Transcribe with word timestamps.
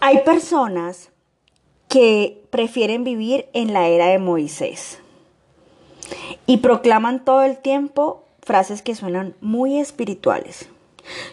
Hay 0.00 0.20
personas 0.20 1.10
que 1.88 2.44
prefieren 2.50 3.02
vivir 3.02 3.46
en 3.52 3.72
la 3.72 3.88
era 3.88 4.06
de 4.06 4.18
Moisés 4.18 4.98
y 6.46 6.58
proclaman 6.58 7.24
todo 7.24 7.42
el 7.42 7.58
tiempo 7.58 8.24
frases 8.42 8.82
que 8.82 8.94
suenan 8.94 9.34
muy 9.40 9.78
espirituales. 9.78 10.68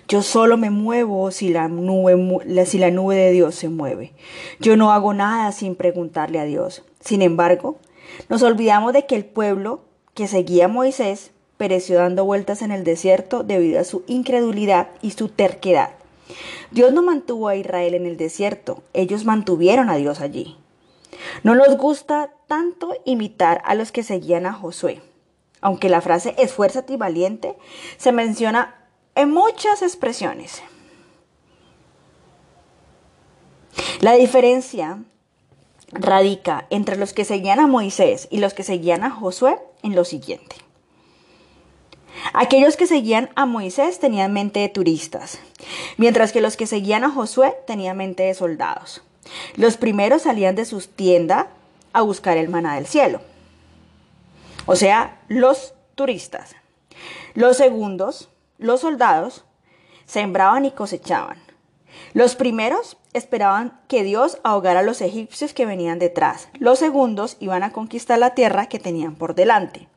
Yo 0.08 0.24
solo 0.24 0.58
me 0.58 0.72
muevo 0.72 1.30
si 1.32 1.50
la, 1.50 1.68
nube, 1.68 2.66
si 2.66 2.80
la 2.80 2.90
nube 2.90 3.16
de 3.16 3.32
Dios 3.32 3.54
se 3.56 3.70
mueve. 3.70 4.14
Yo 4.60 4.78
no 4.78 4.92
hago 4.92 5.14
nada 5.14 5.52
sin 5.52 5.76
preguntarle 5.76 6.40
a 6.40 6.46
Dios. 6.46 6.84
Sin 7.02 7.22
embargo, 7.22 7.78
nos 8.30 8.42
olvidamos 8.42 8.94
de 8.94 9.06
que 9.06 9.16
el 9.16 9.26
pueblo 9.26 9.82
que 10.16 10.28
seguía 10.28 10.66
a 10.66 10.70
Moisés 10.70 11.32
pereció 11.58 11.98
dando 11.98 12.26
vueltas 12.26 12.62
en 12.62 12.72
el 12.72 12.84
desierto 12.84 13.44
debido 13.44 13.80
a 13.80 13.84
su 13.84 14.04
incredulidad 14.08 14.88
y 15.02 15.12
su 15.12 15.30
terquedad. 15.30 15.92
Dios 16.72 16.94
no 16.94 17.02
mantuvo 17.02 17.48
a 17.48 17.56
Israel 17.56 17.94
en 17.94 18.06
el 18.06 18.18
desierto, 18.18 18.84
ellos 18.94 19.26
mantuvieron 19.26 19.90
a 19.90 19.96
Dios 19.96 20.22
allí. 20.22 20.58
No 21.44 21.56
nos 21.56 21.78
gusta 21.78 22.32
tanto 22.48 22.94
imitar 23.06 23.62
a 23.66 23.76
los 23.76 23.92
que 23.92 24.04
seguían 24.04 24.46
a 24.46 24.54
Josué. 24.54 25.02
Aunque 25.62 25.90
la 25.90 26.02
frase 26.02 26.36
esfuérzate 26.38 26.94
y 26.94 26.98
valiente 26.98 27.58
se 27.98 28.12
menciona 28.12 28.76
en 29.16 29.32
muchas 29.32 29.82
expresiones. 29.82 30.62
La 34.02 34.14
diferencia 34.14 35.00
radica 35.92 36.68
entre 36.70 36.98
los 36.98 37.14
que 37.14 37.26
seguían 37.26 37.60
a 37.60 37.68
Moisés 37.68 38.28
y 38.30 38.40
los 38.40 38.54
que 38.54 38.64
seguían 38.64 39.04
a 39.04 39.12
Josué 39.12 39.58
en 39.84 39.96
lo 39.96 40.06
siguiente. 40.06 40.58
Aquellos 42.34 42.78
que 42.78 42.88
seguían 42.88 43.30
a 43.36 43.46
Moisés 43.46 44.00
tenían 44.00 44.34
mente 44.34 44.60
de 44.60 44.70
turistas, 44.70 45.40
mientras 45.98 46.32
que 46.32 46.42
los 46.42 46.58
que 46.58 46.68
seguían 46.68 47.04
a 47.04 47.12
Josué 47.12 47.56
tenían 47.68 47.98
mente 47.98 48.24
de 48.24 48.34
soldados. 48.34 49.04
Los 49.56 49.78
primeros 49.78 50.24
salían 50.24 50.56
de 50.56 50.66
sus 50.66 50.90
tiendas 50.90 51.48
a 51.94 52.02
buscar 52.02 52.38
el 52.38 52.50
maná 52.50 52.76
del 52.76 52.88
cielo, 52.88 53.22
o 54.66 54.76
sea, 54.76 55.20
los 55.28 55.74
turistas. 55.96 56.56
Los 57.34 57.58
segundos, 57.58 58.30
los 58.58 58.82
soldados, 58.82 59.46
sembraban 60.06 60.66
y 60.66 60.72
cosechaban. 60.72 61.38
Los 62.14 62.36
primeros 62.36 62.98
esperaban 63.14 63.80
que 63.88 64.04
Dios 64.04 64.40
ahogara 64.44 64.82
a 64.82 64.84
los 64.84 65.02
egipcios 65.02 65.54
que 65.54 65.66
venían 65.66 66.00
detrás. 66.00 66.50
Los 66.60 66.80
segundos 66.80 67.38
iban 67.40 67.64
a 67.64 67.72
conquistar 67.72 68.20
la 68.20 68.34
tierra 68.34 68.68
que 68.68 68.80
tenían 68.80 69.16
por 69.16 69.36
delante. 69.36 69.88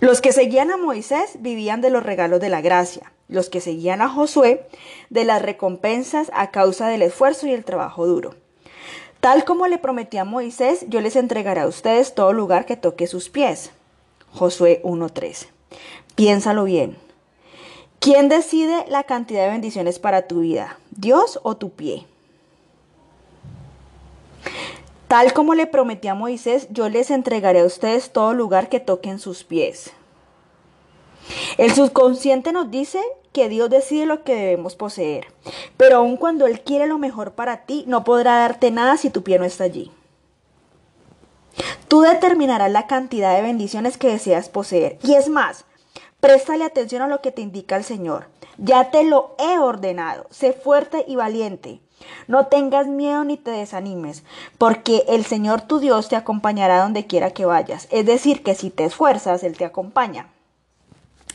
Los 0.00 0.22
que 0.22 0.32
seguían 0.32 0.70
a 0.70 0.78
Moisés 0.78 1.32
vivían 1.40 1.82
de 1.82 1.90
los 1.90 2.02
regalos 2.02 2.40
de 2.40 2.48
la 2.48 2.62
gracia, 2.62 3.12
los 3.28 3.50
que 3.50 3.60
seguían 3.60 4.00
a 4.00 4.08
Josué 4.08 4.66
de 5.10 5.24
las 5.26 5.42
recompensas 5.42 6.30
a 6.32 6.50
causa 6.50 6.88
del 6.88 7.02
esfuerzo 7.02 7.46
y 7.46 7.52
el 7.52 7.66
trabajo 7.66 8.06
duro. 8.06 8.34
Tal 9.20 9.44
como 9.44 9.66
le 9.66 9.76
prometí 9.76 10.16
a 10.16 10.24
Moisés, 10.24 10.86
yo 10.88 11.02
les 11.02 11.16
entregaré 11.16 11.60
a 11.60 11.66
ustedes 11.66 12.14
todo 12.14 12.32
lugar 12.32 12.64
que 12.64 12.78
toque 12.78 13.06
sus 13.06 13.28
pies. 13.28 13.72
Josué 14.32 14.80
1.3. 14.84 15.48
Piénsalo 16.14 16.64
bien. 16.64 16.96
¿Quién 17.98 18.30
decide 18.30 18.86
la 18.88 19.02
cantidad 19.02 19.44
de 19.44 19.50
bendiciones 19.50 19.98
para 19.98 20.22
tu 20.22 20.40
vida? 20.40 20.78
¿Dios 20.90 21.38
o 21.42 21.58
tu 21.58 21.72
pie? 21.72 22.06
Tal 25.10 25.32
como 25.32 25.54
le 25.54 25.66
prometí 25.66 26.06
a 26.06 26.14
Moisés, 26.14 26.68
yo 26.70 26.88
les 26.88 27.10
entregaré 27.10 27.62
a 27.62 27.64
ustedes 27.64 28.12
todo 28.12 28.32
lugar 28.32 28.68
que 28.68 28.78
toquen 28.78 29.18
sus 29.18 29.42
pies. 29.42 29.90
El 31.58 31.74
subconsciente 31.74 32.52
nos 32.52 32.70
dice 32.70 33.00
que 33.32 33.48
Dios 33.48 33.68
decide 33.70 34.06
lo 34.06 34.22
que 34.22 34.36
debemos 34.36 34.76
poseer, 34.76 35.26
pero 35.76 35.96
aun 35.96 36.16
cuando 36.16 36.46
Él 36.46 36.60
quiere 36.60 36.86
lo 36.86 36.96
mejor 36.98 37.32
para 37.32 37.66
ti, 37.66 37.82
no 37.88 38.04
podrá 38.04 38.38
darte 38.38 38.70
nada 38.70 38.96
si 38.96 39.10
tu 39.10 39.24
pie 39.24 39.40
no 39.40 39.44
está 39.44 39.64
allí. 39.64 39.90
Tú 41.88 42.02
determinarás 42.02 42.70
la 42.70 42.86
cantidad 42.86 43.34
de 43.34 43.42
bendiciones 43.42 43.98
que 43.98 44.10
deseas 44.12 44.48
poseer. 44.48 45.00
Y 45.02 45.14
es 45.14 45.28
más, 45.28 45.64
préstale 46.20 46.62
atención 46.62 47.02
a 47.02 47.08
lo 47.08 47.20
que 47.20 47.32
te 47.32 47.42
indica 47.42 47.74
el 47.74 47.82
Señor. 47.82 48.28
Ya 48.58 48.92
te 48.92 49.02
lo 49.02 49.34
he 49.40 49.58
ordenado. 49.58 50.28
Sé 50.30 50.52
fuerte 50.52 51.04
y 51.08 51.16
valiente. 51.16 51.80
No 52.26 52.46
tengas 52.46 52.86
miedo 52.86 53.24
ni 53.24 53.36
te 53.36 53.50
desanimes, 53.50 54.24
porque 54.58 55.04
el 55.08 55.24
Señor 55.24 55.62
tu 55.62 55.78
Dios 55.78 56.08
te 56.08 56.16
acompañará 56.16 56.82
donde 56.82 57.06
quiera 57.06 57.30
que 57.30 57.46
vayas. 57.46 57.88
Es 57.90 58.06
decir, 58.06 58.42
que 58.42 58.54
si 58.54 58.70
te 58.70 58.84
esfuerzas, 58.84 59.42
Él 59.42 59.56
te 59.56 59.64
acompaña. 59.64 60.28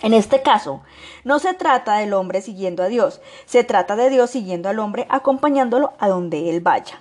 En 0.01 0.13
este 0.13 0.41
caso, 0.41 0.81
no 1.23 1.39
se 1.39 1.53
trata 1.53 1.97
del 1.97 2.13
hombre 2.13 2.41
siguiendo 2.41 2.83
a 2.83 2.87
Dios, 2.87 3.21
se 3.45 3.63
trata 3.63 3.95
de 3.95 4.09
Dios 4.09 4.29
siguiendo 4.29 4.69
al 4.69 4.79
hombre, 4.79 5.07
acompañándolo 5.09 5.93
a 5.99 6.07
donde 6.07 6.49
Él 6.49 6.61
vaya. 6.61 6.99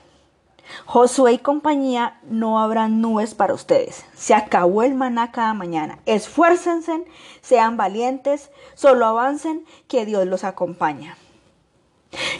Josué 0.87 1.35
y 1.35 1.39
compañía 1.39 2.19
no 2.23 2.59
habrán 2.59 3.01
nubes 3.01 3.35
para 3.35 3.55
ustedes. 3.55 4.05
Se 4.15 4.35
acabó 4.35 4.83
el 4.83 4.95
maná 4.95 5.31
cada 5.31 5.55
mañana. 5.55 5.99
Esfuércense, 6.07 7.05
sean 7.43 7.77
valientes, 7.77 8.51
solo 8.75 9.07
avancen, 9.07 9.65
que 9.89 10.07
Dios 10.07 10.27
los 10.27 10.45
acompaña. 10.45 11.17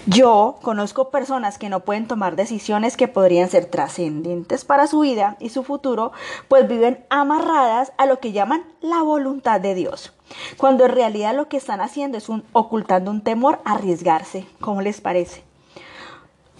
Yo 0.07 0.59
conozco 0.63 1.09
personas 1.09 1.59
que 1.59 1.69
no 1.69 1.81
pueden 1.81 2.07
tomar 2.07 2.37
decisiones 2.37 2.97
que 2.97 3.09
podrían 3.09 3.49
ser 3.49 3.67
trascendentes 3.67 4.65
para 4.65 4.87
su 4.87 5.01
vida 5.01 5.37
y 5.41 5.49
su 5.49 5.65
futuro, 5.65 6.13
pues 6.49 6.69
viven 6.69 7.05
amarradas 7.11 7.93
a 7.97 8.07
lo 8.07 8.21
que 8.21 8.33
llaman 8.33 8.65
la 8.81 9.03
voluntad 9.03 9.61
de 9.61 9.75
Dios, 9.75 10.13
cuando 10.57 10.85
en 10.85 10.93
realidad 10.93 11.35
lo 11.35 11.49
que 11.49 11.57
están 11.57 11.81
haciendo 11.81 12.19
es 12.19 12.29
ocultando 12.53 13.11
un 13.11 13.23
temor 13.23 13.61
a 13.65 13.73
arriesgarse. 13.73 14.47
¿Cómo 14.61 14.83
les 14.83 15.01
parece? 15.01 15.43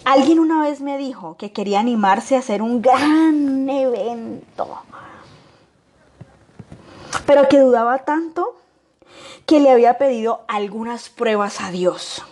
Alguien 0.05 0.39
una 0.39 0.61
vez 0.61 0.81
me 0.81 0.97
dijo 0.97 1.35
que 1.37 1.51
quería 1.51 1.79
animarse 1.79 2.35
a 2.35 2.39
hacer 2.39 2.61
un 2.61 2.81
gran 2.81 3.69
evento, 3.69 4.79
pero 7.25 7.47
que 7.47 7.59
dudaba 7.59 7.99
tanto 7.99 8.55
que 9.45 9.59
le 9.59 9.71
había 9.71 9.97
pedido 9.97 10.41
algunas 10.47 11.09
pruebas 11.09 11.61
a 11.61 11.71
Dios 11.71 12.23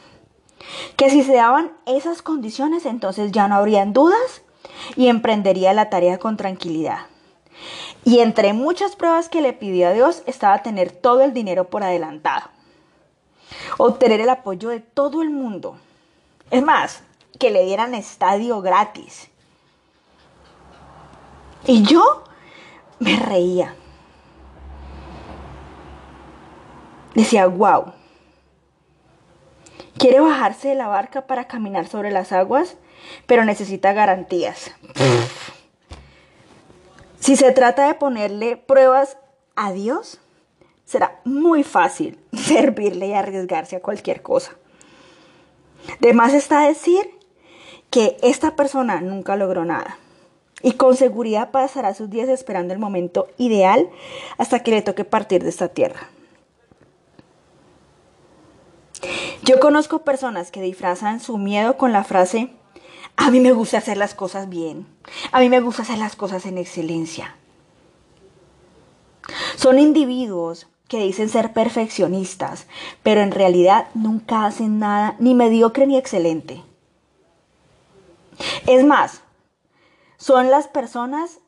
que 0.95 1.09
si 1.09 1.23
se 1.23 1.35
daban 1.35 1.72
esas 1.85 2.22
condiciones 2.22 2.85
entonces 2.85 3.31
ya 3.31 3.47
no 3.47 3.56
habrían 3.56 3.94
dudas 3.94 4.44
y 4.95 5.07
emprendería 5.07 5.73
la 5.73 5.89
tarea 5.89 6.17
con 6.17 6.38
tranquilidad. 6.38 7.00
Y 8.03 8.19
entre 8.19 8.53
muchas 8.53 8.95
pruebas 8.95 9.29
que 9.29 9.41
le 9.41 9.53
pidió 9.53 9.88
a 9.88 9.94
Dios 9.94 10.23
estaba 10.25 10.63
tener 10.63 10.91
todo 10.91 11.22
el 11.22 11.33
dinero 11.33 11.69
por 11.69 11.83
adelantado, 11.83 12.50
obtener 13.78 14.19
el 14.19 14.29
apoyo 14.29 14.69
de 14.69 14.79
todo 14.79 15.22
el 15.22 15.29
mundo, 15.29 15.78
es 16.51 16.62
más, 16.62 17.03
que 17.39 17.50
le 17.50 17.66
dieran 17.66 17.95
estadio 17.95 18.62
gratis. 18.62 19.29
Y 21.66 21.83
yo 21.83 22.23
me 23.00 23.16
reía. 23.16 23.75
Decía, 27.16 27.47
wow, 27.47 27.94
Quiere 30.03 30.19
bajarse 30.19 30.68
de 30.68 30.75
la 30.75 30.88
barca 30.88 31.28
para 31.28 31.47
caminar 31.47 31.88
sobre 31.88 32.12
las 32.12 32.34
aguas, 32.34 32.75
pero 33.25 33.46
necesita 33.46 33.94
garantías. 33.94 34.72
si 37.22 37.38
se 37.38 37.53
trata 37.53 37.88
de 37.88 37.94
ponerle 37.94 38.58
pruebas 38.58 39.16
a 39.56 39.72
Dios, 39.72 40.19
será 40.84 41.22
muy 41.24 41.63
fácil 41.63 42.19
servirle 42.34 43.08
y 43.08 43.13
arriesgarse 43.13 43.78
a 43.78 43.81
cualquier 43.81 44.22
cosa. 44.22 44.52
De 46.02 46.12
más 46.12 46.34
está 46.34 46.68
decir 46.68 47.09
que 47.90 48.18
esta 48.24 48.58
persona 48.58 49.00
nunca 49.00 49.38
logró 49.38 49.63
nada 49.63 50.00
y 50.62 50.74
con 50.74 50.97
seguridad 50.97 51.52
pasará 51.52 51.94
sus 51.94 52.09
días 52.09 52.28
esperando 52.28 52.74
el 52.74 52.80
momento 52.80 53.30
ideal 53.38 53.90
hasta 54.38 54.63
que 54.63 54.72
le 54.72 54.81
toque 54.81 55.06
partir 55.06 55.44
de 55.44 55.50
esta 55.50 55.69
tierra. 55.69 56.09
Yo 59.44 59.59
conozco 59.59 60.04
personas 60.04 60.52
que 60.52 60.62
disfrazan 60.62 61.19
su 61.19 61.38
miedo 61.38 61.75
con 61.75 61.92
la 61.92 62.06
frase, 62.06 62.54
a 63.18 63.30
mí 63.30 63.42
me 63.42 63.51
gusta 63.51 63.78
hacer 63.78 63.98
las 63.98 64.16
cosas 64.16 64.48
bien, 64.48 64.88
a 65.34 65.42
mí 65.42 65.50
me 65.50 65.60
gusta 65.60 65.81
hacer 65.81 65.98
las 65.98 66.16
cosas 66.16 66.45
en 66.45 66.57
excelencia. 66.57 67.36
Son 69.57 69.80
individuos 69.80 70.68
que 70.88 71.04
dicen 71.04 71.28
ser 71.28 71.51
perfeccionistas, 71.51 72.68
pero 73.04 73.19
en 73.19 73.31
realidad 73.31 73.88
nunca 73.95 74.45
hacen 74.45 74.80
nada 74.80 75.18
ni 75.19 75.34
mediocre 75.36 75.88
ni 75.88 75.98
excelente. 75.98 76.63
Es 78.66 78.86
más, 78.86 79.24
son 80.16 80.51
las 80.51 80.69
personas 80.69 81.39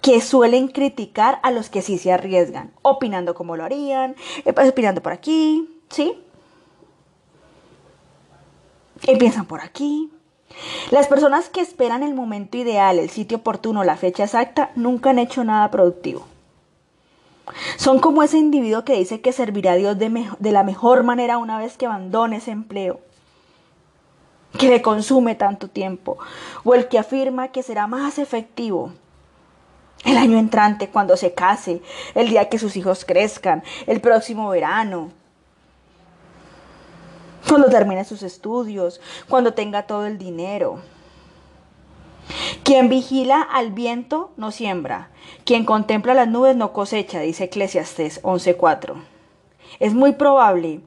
que 0.00 0.22
suelen 0.22 0.68
criticar 0.68 1.38
a 1.42 1.50
los 1.50 1.68
que 1.68 1.82
sí 1.82 1.98
se 1.98 2.12
arriesgan, 2.12 2.72
opinando 2.80 3.34
como 3.34 3.56
lo 3.56 3.64
harían, 3.64 4.16
eh, 4.46 4.54
pues, 4.54 4.70
opinando 4.70 5.02
por 5.02 5.12
aquí, 5.12 5.68
¿sí? 5.90 6.24
Empiezan 9.06 9.46
por 9.46 9.60
aquí. 9.60 10.10
Las 10.90 11.06
personas 11.06 11.48
que 11.48 11.60
esperan 11.60 12.02
el 12.02 12.14
momento 12.14 12.56
ideal, 12.56 12.98
el 12.98 13.10
sitio 13.10 13.38
oportuno, 13.38 13.84
la 13.84 13.96
fecha 13.96 14.24
exacta, 14.24 14.70
nunca 14.74 15.10
han 15.10 15.18
hecho 15.18 15.44
nada 15.44 15.70
productivo. 15.70 16.26
Son 17.76 17.98
como 17.98 18.22
ese 18.22 18.38
individuo 18.38 18.84
que 18.84 18.94
dice 18.94 19.20
que 19.20 19.32
servirá 19.32 19.72
a 19.72 19.76
Dios 19.76 19.98
de, 19.98 20.26
de 20.38 20.52
la 20.52 20.64
mejor 20.64 21.02
manera 21.02 21.38
una 21.38 21.58
vez 21.58 21.76
que 21.76 21.86
abandone 21.86 22.36
ese 22.36 22.50
empleo. 22.50 23.00
que 24.58 24.68
le 24.68 24.82
consume 24.82 25.34
tanto 25.34 25.68
tiempo, 25.68 26.18
o 26.64 26.74
el 26.74 26.88
que 26.88 26.98
afirma 26.98 27.48
que 27.48 27.62
será 27.62 27.86
más 27.86 28.18
efectivo 28.18 28.92
el 30.04 30.16
año 30.16 30.38
entrante 30.38 30.88
cuando 30.88 31.16
se 31.16 31.34
case, 31.34 31.82
el 32.14 32.28
día 32.28 32.48
que 32.48 32.58
sus 32.58 32.76
hijos 32.76 33.04
crezcan, 33.04 33.62
el 33.86 34.00
próximo 34.00 34.48
verano, 34.48 35.10
cuando 37.48 37.68
termine 37.68 38.04
sus 38.04 38.22
estudios, 38.22 39.00
cuando 39.28 39.54
tenga 39.54 39.84
todo 39.84 40.06
el 40.06 40.18
dinero. 40.18 40.80
Quien 42.62 42.88
vigila 42.88 43.40
al 43.40 43.72
viento 43.72 44.30
no 44.36 44.50
siembra, 44.50 45.08
quien 45.44 45.64
contempla 45.64 46.12
las 46.12 46.28
nubes 46.28 46.54
no 46.56 46.72
cosecha, 46.72 47.20
dice 47.20 47.44
Eclesiastes 47.44 48.20
11:4. 48.22 48.96
Es 49.80 49.94
muy 49.94 50.12
probable 50.12 50.80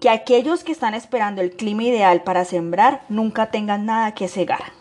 que 0.00 0.08
aquellos 0.08 0.64
que 0.64 0.72
están 0.72 0.94
esperando 0.94 1.42
el 1.42 1.52
clima 1.52 1.82
ideal 1.82 2.22
para 2.22 2.44
sembrar 2.44 3.02
nunca 3.08 3.50
tengan 3.50 3.84
nada 3.84 4.14
que 4.14 4.28
cegar. 4.28 4.72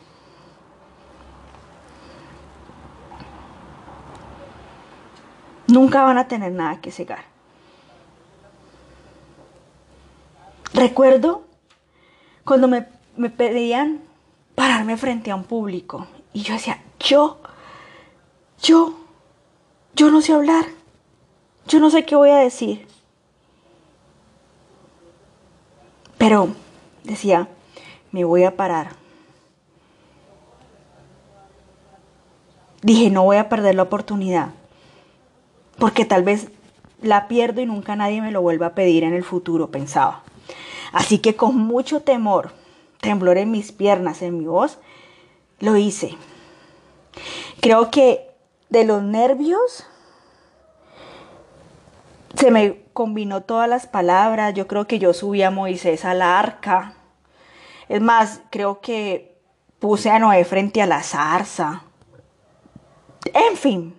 Nunca 5.68 6.04
van 6.04 6.18
a 6.18 6.28
tener 6.28 6.52
nada 6.52 6.80
que 6.80 6.92
cegar. 6.92 7.35
Recuerdo 10.76 11.46
cuando 12.44 12.68
me, 12.68 12.86
me 13.16 13.30
pedían 13.30 14.02
pararme 14.56 14.98
frente 14.98 15.32
a 15.32 15.36
un 15.36 15.46
público 15.46 16.06
y 16.34 16.42
yo 16.42 16.54
decía, 16.54 16.84
yo, 17.00 17.40
yo, 18.62 18.94
yo 19.96 20.12
no 20.12 20.20
sé 20.20 20.34
hablar, 20.34 20.66
yo 21.66 21.80
no 21.80 21.90
sé 21.90 22.04
qué 22.04 22.18
voy 22.18 22.30
a 22.30 22.40
decir. 22.40 22.86
Pero 26.18 26.50
decía, 27.06 27.48
me 28.12 28.26
voy 28.26 28.44
a 28.44 28.58
parar. 28.58 28.98
Dije, 32.82 33.10
no 33.10 33.24
voy 33.24 33.38
a 33.38 33.48
perder 33.48 33.76
la 33.76 33.84
oportunidad, 33.84 34.50
porque 35.80 36.04
tal 36.04 36.24
vez 36.24 36.50
la 37.02 37.30
pierdo 37.30 37.62
y 37.62 37.66
nunca 37.66 37.96
nadie 37.96 38.22
me 38.22 38.34
lo 38.34 38.42
vuelva 38.42 38.68
a 38.68 38.76
pedir 38.76 39.06
en 39.06 39.14
el 39.14 39.24
futuro, 39.24 39.72
pensaba. 39.72 40.25
Así 40.96 41.20
que 41.20 41.36
con 41.36 41.58
mucho 41.58 42.04
temor, 42.04 42.54
temblor 43.02 43.38
en 43.38 43.52
mis 43.52 43.74
piernas, 43.74 44.22
en 44.22 44.38
mi 44.38 44.46
voz, 44.46 44.80
lo 45.60 45.76
hice. 45.76 46.16
Creo 47.60 47.92
que 47.92 48.32
de 48.70 48.86
los 48.86 49.04
nervios 49.04 49.86
se 52.34 52.50
me 52.50 52.86
combinó 52.94 53.44
todas 53.44 53.68
las 53.68 53.88
palabras. 53.88 54.54
Yo 54.54 54.68
creo 54.68 54.88
que 54.88 54.98
yo 54.98 55.14
subí 55.14 55.44
a 55.44 55.52
Moisés 55.52 56.06
a 56.06 56.14
la 56.14 56.40
arca. 56.40 56.94
Es 57.90 58.00
más, 58.00 58.40
creo 58.50 58.80
que 58.80 59.38
puse 59.80 60.10
a 60.10 60.18
Noé 60.18 60.46
frente 60.46 60.82
a 60.82 60.86
la 60.86 61.04
zarza. 61.04 61.84
En 63.34 63.58
fin. 63.58 63.98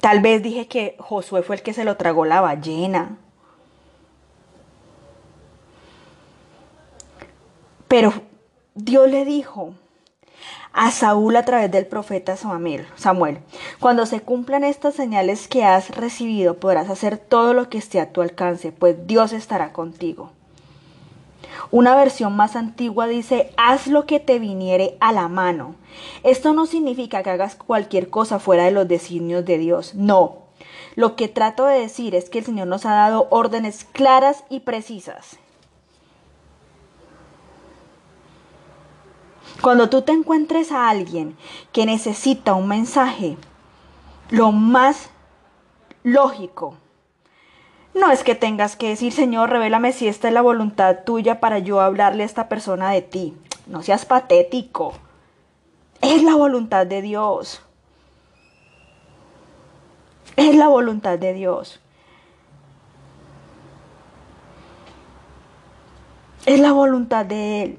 Tal 0.00 0.18
vez 0.20 0.42
dije 0.42 0.66
que 0.66 0.96
Josué 0.98 1.44
fue 1.44 1.54
el 1.54 1.62
que 1.62 1.74
se 1.74 1.84
lo 1.84 1.96
tragó 1.96 2.24
la 2.24 2.40
ballena. 2.40 3.18
Pero 7.88 8.12
Dios 8.74 9.10
le 9.10 9.24
dijo 9.24 9.72
a 10.74 10.90
Saúl 10.90 11.34
a 11.36 11.44
través 11.44 11.70
del 11.70 11.86
profeta 11.86 12.36
Samuel, 12.36 12.86
cuando 13.80 14.06
se 14.06 14.20
cumplan 14.20 14.62
estas 14.62 14.94
señales 14.94 15.48
que 15.48 15.64
has 15.64 15.90
recibido, 15.96 16.58
podrás 16.58 16.90
hacer 16.90 17.16
todo 17.16 17.54
lo 17.54 17.70
que 17.70 17.78
esté 17.78 17.98
a 18.00 18.12
tu 18.12 18.20
alcance, 18.20 18.70
pues 18.72 19.06
Dios 19.06 19.32
estará 19.32 19.72
contigo. 19.72 20.30
Una 21.70 21.96
versión 21.96 22.36
más 22.36 22.56
antigua 22.56 23.08
dice, 23.08 23.52
haz 23.56 23.86
lo 23.86 24.04
que 24.06 24.20
te 24.20 24.38
viniere 24.38 24.96
a 25.00 25.12
la 25.12 25.28
mano. 25.28 25.74
Esto 26.22 26.52
no 26.52 26.66
significa 26.66 27.22
que 27.22 27.30
hagas 27.30 27.56
cualquier 27.56 28.10
cosa 28.10 28.38
fuera 28.38 28.64
de 28.64 28.70
los 28.70 28.86
designios 28.86 29.44
de 29.44 29.58
Dios, 29.58 29.94
no. 29.94 30.46
Lo 30.94 31.16
que 31.16 31.28
trato 31.28 31.64
de 31.66 31.80
decir 31.80 32.14
es 32.14 32.28
que 32.28 32.38
el 32.40 32.44
Señor 32.44 32.68
nos 32.68 32.86
ha 32.86 32.92
dado 32.92 33.28
órdenes 33.30 33.84
claras 33.84 34.44
y 34.50 34.60
precisas. 34.60 35.38
Cuando 39.60 39.88
tú 39.88 40.02
te 40.02 40.12
encuentres 40.12 40.72
a 40.72 40.88
alguien 40.88 41.36
que 41.72 41.86
necesita 41.86 42.54
un 42.54 42.68
mensaje, 42.68 43.36
lo 44.30 44.52
más 44.52 45.10
lógico 46.02 46.76
no 47.98 48.10
es 48.12 48.22
que 48.22 48.34
tengas 48.34 48.76
que 48.76 48.90
decir, 48.90 49.12
Señor, 49.12 49.50
revélame 49.50 49.92
si 49.92 50.08
esta 50.08 50.28
es 50.28 50.34
la 50.34 50.42
voluntad 50.42 50.98
tuya 51.04 51.40
para 51.40 51.58
yo 51.58 51.80
hablarle 51.80 52.22
a 52.22 52.26
esta 52.26 52.48
persona 52.48 52.90
de 52.90 53.02
ti. 53.02 53.36
No 53.66 53.82
seas 53.82 54.06
patético. 54.06 54.94
Es 56.00 56.22
la 56.22 56.34
voluntad 56.34 56.86
de 56.86 57.02
Dios. 57.02 57.60
Es 60.36 60.54
la 60.54 60.68
voluntad 60.68 61.18
de 61.18 61.32
Dios. 61.32 61.80
Es 66.46 66.60
la 66.60 66.72
voluntad 66.72 67.26
de 67.26 67.62
Él. 67.62 67.78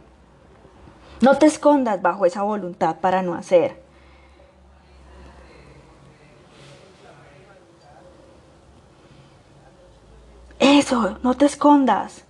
No 1.21 1.37
te 1.37 1.45
escondas 1.45 2.01
bajo 2.01 2.25
esa 2.25 2.43
voluntad 2.43 2.97
para 3.01 3.21
no 3.21 3.33
hacer. 3.33 3.81
Eso, 10.59 11.17
no 11.23 11.35
te 11.35 11.45
escondas. 11.45 12.23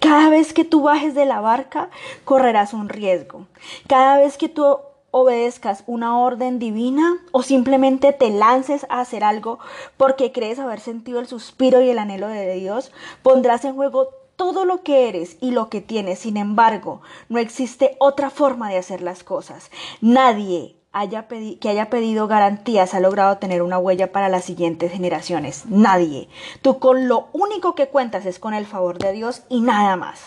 Cada 0.00 0.28
vez 0.28 0.52
que 0.52 0.64
tú 0.64 0.82
bajes 0.82 1.14
de 1.14 1.24
la 1.24 1.40
barca, 1.40 1.88
correrás 2.24 2.74
un 2.74 2.88
riesgo. 2.88 3.46
Cada 3.88 4.18
vez 4.18 4.36
que 4.36 4.48
tú 4.48 4.78
obedezcas 5.10 5.84
una 5.86 6.18
orden 6.18 6.58
divina 6.58 7.18
o 7.32 7.42
simplemente 7.42 8.12
te 8.12 8.30
lances 8.30 8.84
a 8.88 9.00
hacer 9.00 9.24
algo 9.24 9.60
porque 9.96 10.32
crees 10.32 10.58
haber 10.58 10.80
sentido 10.80 11.20
el 11.20 11.28
suspiro 11.28 11.80
y 11.80 11.88
el 11.88 11.98
anhelo 11.98 12.28
de 12.28 12.52
Dios, 12.54 12.92
pondrás 13.22 13.64
en 13.64 13.76
juego 13.76 14.10
todo 14.36 14.64
lo 14.64 14.82
que 14.82 15.08
eres 15.08 15.36
y 15.40 15.50
lo 15.50 15.68
que 15.68 15.80
tienes. 15.80 16.20
Sin 16.20 16.36
embargo, 16.36 17.02
no 17.28 17.38
existe 17.38 17.96
otra 17.98 18.30
forma 18.30 18.68
de 18.70 18.78
hacer 18.78 19.00
las 19.02 19.24
cosas. 19.24 19.70
Nadie 20.00 20.76
haya 20.92 21.26
que 21.26 21.68
haya 21.68 21.90
pedido 21.90 22.28
garantías 22.28 22.94
ha 22.94 23.00
logrado 23.00 23.38
tener 23.38 23.62
una 23.62 23.78
huella 23.78 24.12
para 24.12 24.28
las 24.28 24.44
siguientes 24.44 24.92
generaciones. 24.92 25.66
Nadie. 25.66 26.28
Tú 26.62 26.78
con 26.78 27.08
lo 27.08 27.28
único 27.32 27.74
que 27.74 27.88
cuentas 27.88 28.26
es 28.26 28.38
con 28.38 28.54
el 28.54 28.64
favor 28.64 28.98
de 28.98 29.12
Dios 29.12 29.42
y 29.48 29.60
nada 29.60 29.96
más. 29.96 30.20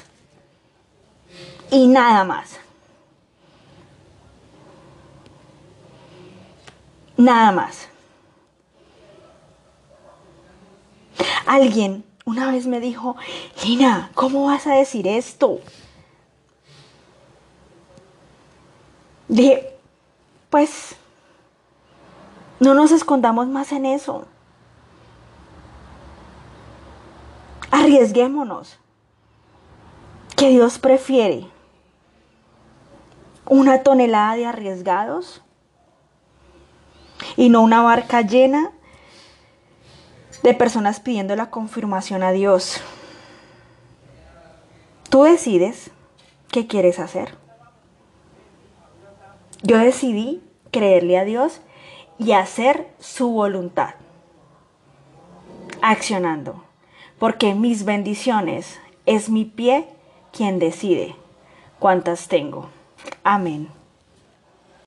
Y 1.71 1.87
nada 1.87 2.23
más. 2.23 2.59
Nada 7.15 7.51
más. 7.51 7.87
Alguien 11.45 12.03
una 12.27 12.51
vez 12.51 12.67
me 12.67 12.81
dijo, 12.81 13.15
Lina, 13.63 14.11
¿cómo 14.13 14.47
vas 14.47 14.67
a 14.67 14.73
decir 14.73 15.07
esto? 15.07 15.61
Dije, 19.29 19.73
pues, 20.49 20.97
no 22.59 22.73
nos 22.73 22.91
escondamos 22.91 23.47
más 23.47 23.71
en 23.71 23.85
eso. 23.85 24.25
Arriesguémonos. 27.71 28.77
Que 30.35 30.49
Dios 30.49 30.79
prefiere 30.79 31.47
una 33.45 33.83
tonelada 33.83 34.35
de 34.35 34.45
arriesgados 34.47 35.41
y 37.37 37.47
no 37.47 37.61
una 37.61 37.81
barca 37.81 38.21
llena 38.21 38.73
de 40.43 40.53
personas 40.53 40.99
pidiendo 40.99 41.35
la 41.35 41.49
confirmación 41.49 42.23
a 42.23 42.31
Dios. 42.31 42.81
Tú 45.09 45.23
decides 45.23 45.91
qué 46.51 46.67
quieres 46.67 46.99
hacer. 46.99 47.35
Yo 49.63 49.77
decidí 49.77 50.41
creerle 50.71 51.17
a 51.17 51.23
Dios 51.23 51.61
y 52.19 52.33
hacer 52.33 52.87
su 52.99 53.29
voluntad, 53.29 53.95
accionando, 55.81 56.63
porque 57.19 57.53
mis 57.53 57.85
bendiciones 57.85 58.79
es 59.05 59.29
mi 59.29 59.45
pie 59.45 59.87
quien 60.31 60.59
decide 60.59 61.15
cuántas 61.79 62.27
tengo. 62.27 62.69
Amén. 63.23 63.76